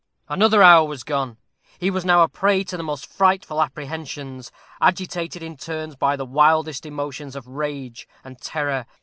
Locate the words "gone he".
1.03-1.91